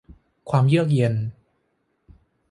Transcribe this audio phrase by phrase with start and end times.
[0.49, 1.13] ความเยือกเย็น